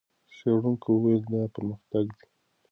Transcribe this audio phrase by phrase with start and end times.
[0.37, 2.27] څېړونکو وویل، دا پرمختګ دی.